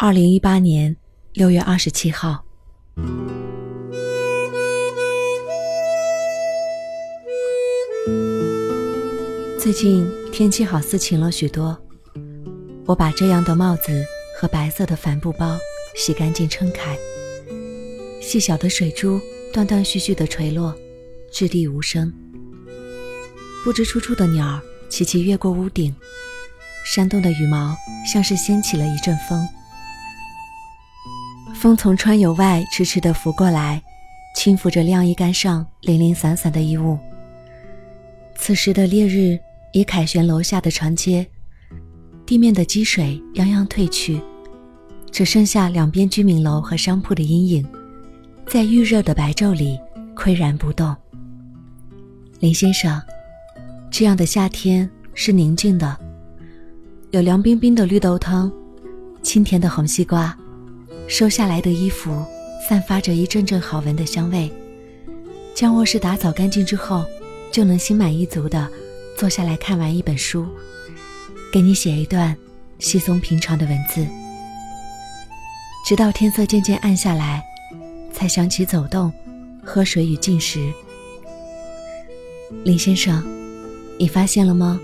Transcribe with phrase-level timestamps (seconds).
[0.00, 0.94] 二零一八年
[1.32, 2.44] 六月二十七号。
[9.58, 11.76] 最近天气好似晴了许多，
[12.86, 14.06] 我把这样的帽子
[14.38, 15.58] 和白色的帆布包
[15.96, 16.96] 洗干净撑开，
[18.22, 19.20] 细小的水珠
[19.52, 20.72] 断断续续的垂落，
[21.32, 22.12] 掷地无声。
[23.64, 25.92] 不知出处的鸟儿齐齐越过屋顶，
[26.84, 27.76] 扇动的羽毛
[28.06, 29.44] 像是掀起了一阵风。
[31.58, 33.82] 风从窗由外迟迟地拂过来，
[34.36, 36.96] 轻拂着晾衣杆上零零散散的衣物。
[38.36, 39.36] 此时的烈日
[39.72, 41.26] 已凯旋楼下的长街，
[42.24, 44.20] 地面的积水泱泱退去，
[45.10, 47.66] 只剩下两边居民楼和商铺的阴影，
[48.46, 49.80] 在预热的白昼里
[50.14, 50.94] 岿然不动。
[52.38, 53.02] 林先生，
[53.90, 55.98] 这样的夏天是宁静的，
[57.10, 58.48] 有凉冰冰的绿豆汤，
[59.24, 60.38] 清甜的红西瓜。
[61.08, 62.22] 收下来的衣服
[62.68, 64.52] 散发着一阵阵好闻的香味。
[65.54, 67.04] 将卧室打扫干净之后，
[67.50, 68.68] 就能心满意足地
[69.16, 70.46] 坐下来看完一本书，
[71.50, 72.36] 给你写一段
[72.78, 74.06] 稀松平常的文字。
[75.86, 77.42] 直到天色渐渐暗下来，
[78.12, 79.10] 才想起走动、
[79.64, 80.70] 喝水与进食。
[82.64, 83.26] 林先生，
[83.98, 84.78] 你发现了吗？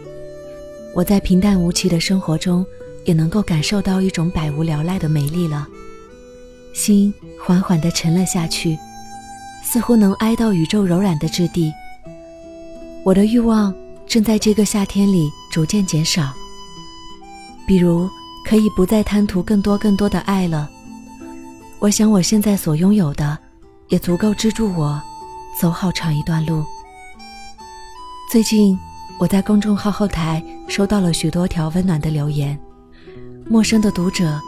[0.94, 2.64] 我在平淡无奇的生活中，
[3.04, 5.68] 也能够感受到一种百无聊赖的美丽了。
[6.74, 8.76] 心缓缓地沉了下去，
[9.62, 11.72] 似乎能挨到宇宙柔软的质地。
[13.04, 13.72] 我的欲望
[14.06, 16.32] 正在这个夏天里逐渐减少，
[17.64, 18.10] 比如
[18.44, 20.68] 可以不再贪图更多更多的爱了。
[21.78, 23.38] 我想我现在所拥有的，
[23.88, 25.00] 也足够支柱我
[25.60, 26.64] 走好长一段路。
[28.32, 28.76] 最近
[29.18, 32.58] 我在公众号后台收到了许多条温暖的留言，
[33.48, 34.40] 陌生的读者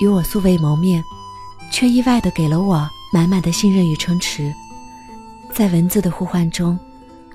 [0.00, 1.02] 与我素未谋面。
[1.74, 4.54] 却意外的给了我满满的信任与撑持，
[5.52, 6.78] 在文字的呼唤中，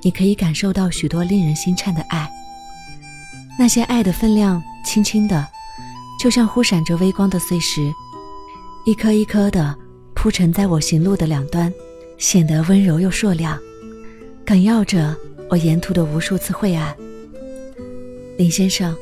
[0.02, 2.26] 你可以感受到许多令人心颤的爱。
[3.58, 5.46] 那些爱的分量，轻轻的，
[6.18, 7.92] 就像忽闪着微光的碎石，
[8.86, 9.78] 一颗一颗的
[10.14, 11.70] 铺陈在我行路的两端，
[12.18, 13.60] 显得温柔又硕亮，
[14.46, 15.14] 梗耀着
[15.50, 16.96] 我沿途的无数次晦暗。
[18.38, 18.96] 林先生，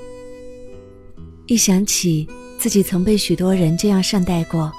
[1.45, 2.27] 一想起
[2.57, 4.73] 自己曾被许多人这样善待过。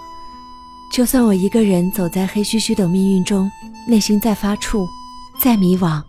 [0.91, 3.49] 就算我一个人走在黑黢黢的命运中，
[3.87, 4.87] 内心再发怵、
[5.41, 6.03] 再迷惘，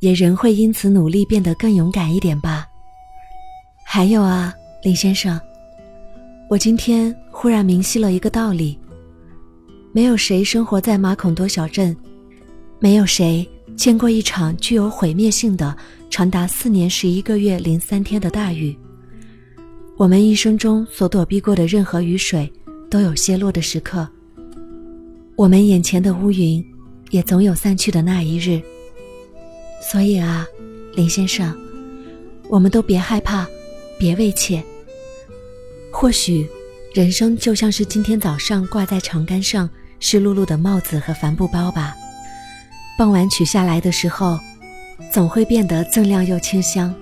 [0.00, 2.66] 也仍会因此努力变得更勇敢一点吧。
[3.84, 5.38] 还有啊，林先生，
[6.48, 8.78] 我今天忽然明晰了一个道理：
[9.92, 11.94] 没有谁生活在马孔多小镇，
[12.78, 13.46] 没有谁
[13.76, 15.76] 见过一场具有毁灭性的、
[16.08, 18.74] 长达四年十一个月零三天的大雨。
[19.98, 22.50] 我们一生中所躲避过的任何雨水。
[22.92, 24.06] 都有泄落的时刻。
[25.34, 26.62] 我们眼前的乌云，
[27.10, 28.60] 也总有散去的那一日。
[29.90, 30.46] 所以啊，
[30.94, 31.56] 林先生，
[32.50, 33.48] 我们都别害怕，
[33.98, 34.62] 别畏怯。
[35.90, 36.46] 或许，
[36.92, 39.66] 人生就像是今天早上挂在长杆上
[39.98, 41.96] 湿漉漉的帽子和帆布包吧。
[42.98, 44.38] 傍晚取下来的时候，
[45.10, 46.94] 总会变得锃亮又清香。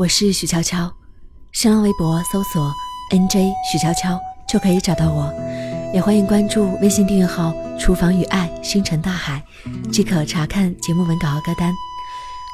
[0.00, 0.90] 我是许悄悄，
[1.52, 2.72] 新浪微博搜索
[3.12, 4.18] “nj 许悄悄”
[4.48, 5.30] 就可以找到我，
[5.92, 9.42] 也欢迎关注微信订阅号“厨房与爱星辰大海”，
[9.92, 11.70] 即可查看节目文稿和歌单。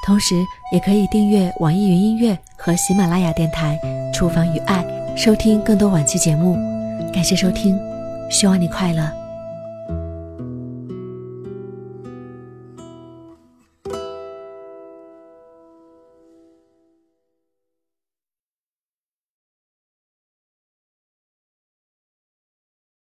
[0.05, 0.35] 同时，
[0.73, 3.79] 也可以订阅网易云音乐和喜马拉雅电台
[4.13, 4.85] “厨房与爱”，
[5.17, 6.57] 收听更多往期节目。
[7.15, 7.79] 感谢收听，
[8.29, 9.09] 希望你快乐。